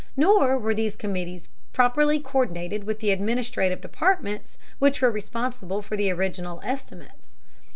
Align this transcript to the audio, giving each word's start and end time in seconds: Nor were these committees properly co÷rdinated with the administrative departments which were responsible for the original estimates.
Nor 0.17 0.57
were 0.57 0.73
these 0.73 0.95
committees 0.95 1.47
properly 1.73 2.19
co÷rdinated 2.19 2.85
with 2.85 3.01
the 3.01 3.11
administrative 3.11 3.81
departments 3.81 4.57
which 4.79 4.99
were 4.99 5.11
responsible 5.11 5.83
for 5.83 5.95
the 5.95 6.09
original 6.09 6.59
estimates. 6.63 7.37